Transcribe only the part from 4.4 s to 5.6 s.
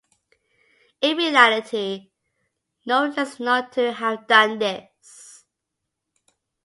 this.